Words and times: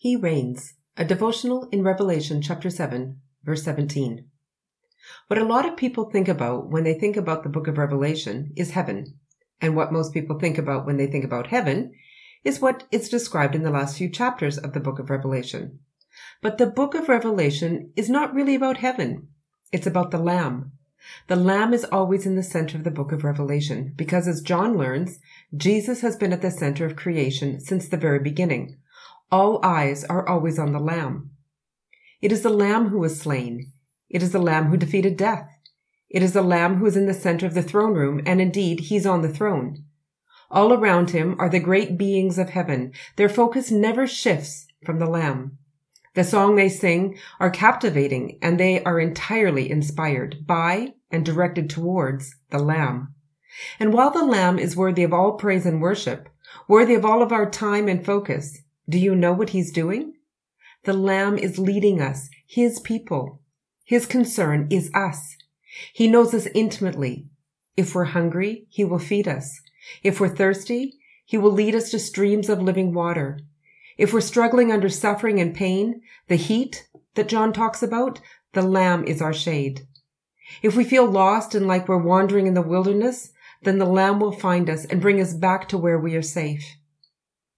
He 0.00 0.14
reigns, 0.14 0.74
a 0.96 1.04
devotional 1.04 1.68
in 1.72 1.82
Revelation 1.82 2.40
chapter 2.40 2.70
7, 2.70 3.20
verse 3.42 3.64
17. 3.64 4.26
What 5.26 5.40
a 5.40 5.44
lot 5.44 5.66
of 5.66 5.76
people 5.76 6.08
think 6.08 6.28
about 6.28 6.70
when 6.70 6.84
they 6.84 6.94
think 6.94 7.16
about 7.16 7.42
the 7.42 7.48
book 7.48 7.66
of 7.66 7.78
Revelation 7.78 8.52
is 8.54 8.70
heaven. 8.70 9.18
And 9.60 9.74
what 9.74 9.92
most 9.92 10.14
people 10.14 10.38
think 10.38 10.56
about 10.56 10.86
when 10.86 10.98
they 10.98 11.08
think 11.08 11.24
about 11.24 11.48
heaven 11.48 11.94
is 12.44 12.60
what 12.60 12.84
is 12.92 13.08
described 13.08 13.56
in 13.56 13.64
the 13.64 13.72
last 13.72 13.98
few 13.98 14.08
chapters 14.08 14.56
of 14.56 14.72
the 14.72 14.78
book 14.78 15.00
of 15.00 15.10
Revelation. 15.10 15.80
But 16.42 16.58
the 16.58 16.68
book 16.68 16.94
of 16.94 17.08
Revelation 17.08 17.90
is 17.96 18.08
not 18.08 18.32
really 18.32 18.54
about 18.54 18.76
heaven. 18.76 19.26
It's 19.72 19.88
about 19.88 20.12
the 20.12 20.18
Lamb. 20.18 20.70
The 21.26 21.34
Lamb 21.34 21.74
is 21.74 21.82
always 21.82 22.24
in 22.24 22.36
the 22.36 22.44
center 22.44 22.78
of 22.78 22.84
the 22.84 22.92
book 22.92 23.10
of 23.10 23.24
Revelation 23.24 23.94
because 23.96 24.28
as 24.28 24.42
John 24.42 24.78
learns, 24.78 25.18
Jesus 25.56 26.02
has 26.02 26.14
been 26.14 26.32
at 26.32 26.42
the 26.42 26.52
center 26.52 26.86
of 26.86 26.94
creation 26.94 27.58
since 27.58 27.88
the 27.88 27.96
very 27.96 28.20
beginning. 28.20 28.78
All 29.30 29.60
eyes 29.62 30.04
are 30.04 30.26
always 30.26 30.58
on 30.58 30.72
the 30.72 30.78
Lamb. 30.78 31.30
It 32.22 32.32
is 32.32 32.42
the 32.42 32.48
Lamb 32.48 32.88
who 32.88 32.98
was 32.98 33.20
slain. 33.20 33.72
It 34.08 34.22
is 34.22 34.32
the 34.32 34.38
Lamb 34.38 34.66
who 34.66 34.76
defeated 34.78 35.18
death. 35.18 35.48
It 36.08 36.22
is 36.22 36.32
the 36.32 36.42
Lamb 36.42 36.76
who 36.76 36.86
is 36.86 36.96
in 36.96 37.06
the 37.06 37.12
center 37.12 37.46
of 37.46 37.52
the 37.52 37.62
throne 37.62 37.92
room, 37.92 38.22
and 38.24 38.40
indeed, 38.40 38.80
he's 38.80 39.04
on 39.04 39.20
the 39.20 39.28
throne. 39.28 39.84
All 40.50 40.72
around 40.72 41.10
him 41.10 41.36
are 41.38 41.50
the 41.50 41.60
great 41.60 41.98
beings 41.98 42.38
of 42.38 42.50
heaven. 42.50 42.92
Their 43.16 43.28
focus 43.28 43.70
never 43.70 44.06
shifts 44.06 44.66
from 44.86 44.98
the 44.98 45.06
Lamb. 45.06 45.58
The 46.14 46.24
song 46.24 46.56
they 46.56 46.70
sing 46.70 47.18
are 47.38 47.50
captivating, 47.50 48.38
and 48.40 48.58
they 48.58 48.82
are 48.82 48.98
entirely 48.98 49.70
inspired 49.70 50.46
by 50.46 50.94
and 51.10 51.22
directed 51.22 51.68
towards 51.68 52.34
the 52.48 52.58
Lamb. 52.58 53.14
And 53.78 53.92
while 53.92 54.10
the 54.10 54.24
Lamb 54.24 54.58
is 54.58 54.74
worthy 54.74 55.02
of 55.02 55.12
all 55.12 55.32
praise 55.32 55.66
and 55.66 55.82
worship, 55.82 56.30
worthy 56.66 56.94
of 56.94 57.04
all 57.04 57.22
of 57.22 57.30
our 57.30 57.50
time 57.50 57.86
and 57.88 58.04
focus, 58.04 58.62
do 58.88 58.98
you 58.98 59.14
know 59.14 59.32
what 59.32 59.50
he's 59.50 59.72
doing? 59.72 60.14
The 60.84 60.92
Lamb 60.92 61.36
is 61.36 61.58
leading 61.58 62.00
us, 62.00 62.30
his 62.46 62.80
people. 62.80 63.40
His 63.84 64.06
concern 64.06 64.68
is 64.70 64.90
us. 64.94 65.36
He 65.92 66.08
knows 66.08 66.32
us 66.32 66.46
intimately. 66.54 67.26
If 67.76 67.94
we're 67.94 68.04
hungry, 68.04 68.66
he 68.68 68.84
will 68.84 68.98
feed 68.98 69.28
us. 69.28 69.60
If 70.02 70.20
we're 70.20 70.34
thirsty, 70.34 70.94
he 71.24 71.36
will 71.36 71.52
lead 71.52 71.74
us 71.74 71.90
to 71.90 71.98
streams 71.98 72.48
of 72.48 72.62
living 72.62 72.94
water. 72.94 73.38
If 73.98 74.12
we're 74.12 74.20
struggling 74.20 74.72
under 74.72 74.88
suffering 74.88 75.40
and 75.40 75.54
pain, 75.54 76.00
the 76.28 76.36
heat 76.36 76.88
that 77.14 77.28
John 77.28 77.52
talks 77.52 77.82
about, 77.82 78.20
the 78.52 78.62
Lamb 78.62 79.04
is 79.04 79.20
our 79.20 79.34
shade. 79.34 79.86
If 80.62 80.76
we 80.76 80.84
feel 80.84 81.04
lost 81.06 81.54
and 81.54 81.66
like 81.66 81.88
we're 81.88 81.98
wandering 81.98 82.46
in 82.46 82.54
the 82.54 82.62
wilderness, 82.62 83.30
then 83.62 83.78
the 83.78 83.84
Lamb 83.84 84.20
will 84.20 84.32
find 84.32 84.70
us 84.70 84.84
and 84.84 85.02
bring 85.02 85.20
us 85.20 85.34
back 85.34 85.68
to 85.68 85.78
where 85.78 85.98
we 85.98 86.14
are 86.14 86.22
safe. 86.22 86.76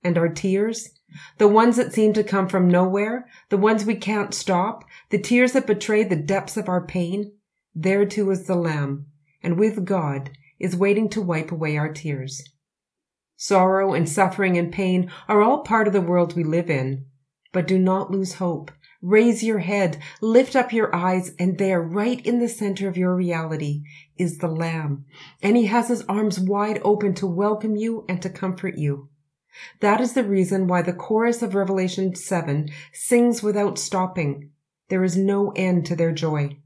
And 0.03 0.19
our 0.19 0.29
tears, 0.29 0.91
the 1.39 1.49
ones 1.49 1.77
that 1.77 1.93
seem 1.93 2.13
to 2.13 2.25
come 2.25 2.49
from 2.49 2.69
nowhere, 2.69 3.27
the 3.49 3.57
ones 3.57 3.85
we 3.85 3.95
can't 3.95 4.35
stop, 4.35 4.85
the 5.11 5.19
tears 5.19 5.53
that 5.53 5.67
betray 5.67 6.05
the 6.05 6.17
depths 6.17 6.57
of 6.57 6.69
our 6.69 6.87
pain, 6.87 7.33
there 7.75 8.05
too 8.05 8.31
is 8.31 8.47
the 8.47 8.55
Lamb, 8.55 9.07
and 9.43 9.59
with 9.59 9.85
God 9.85 10.31
is 10.59 10.77
waiting 10.77 11.09
to 11.11 11.23
wipe 11.23 11.51
away 11.51 11.77
our 11.77 11.93
tears. 11.93 12.43
Sorrow 13.37 13.95
and 13.95 14.09
suffering 14.09 14.59
and 14.59 14.73
pain 14.73 15.11
are 15.29 15.41
all 15.41 15.63
part 15.63 15.87
of 15.87 15.93
the 15.93 16.01
world 16.01 16.37
we 16.37 16.45
live 16.45 16.69
in, 16.69 17.07
but 17.53 17.67
do 17.67 17.79
not 17.79 18.11
lose 18.11 18.35
hope. 18.35 18.71
Raise 19.03 19.43
your 19.43 19.61
head, 19.61 19.99
lift 20.21 20.55
up 20.55 20.75
your 20.75 20.95
eyes, 20.95 21.33
and 21.39 21.57
there, 21.57 21.81
right 21.81 22.25
in 22.27 22.39
the 22.39 22.49
center 22.49 22.87
of 22.87 22.99
your 22.99 23.17
reality, 23.17 23.83
is 24.19 24.39
the 24.39 24.47
Lamb, 24.47 25.07
and 25.43 25.57
he 25.57 25.67
has 25.67 25.89
his 25.89 26.03
arms 26.03 26.39
wide 26.39 26.81
open 26.85 27.15
to 27.15 27.27
welcome 27.27 27.77
you 27.77 28.05
and 28.11 28.21
to 28.21 28.29
comfort 28.29 28.77
you. 28.77 29.09
That 29.81 30.01
is 30.01 30.13
the 30.13 30.25
reason 30.25 30.67
why 30.67 30.83
the 30.83 30.93
chorus 30.93 31.43
of 31.43 31.55
Revelation 31.55 32.15
7 32.15 32.71
sings 32.93 33.43
without 33.43 33.79
stopping. 33.79 34.51
There 34.89 35.05
is 35.05 35.17
no 35.17 35.53
end 35.57 35.87
to 35.87 35.97
their 35.97 36.13
joy. 36.13 36.59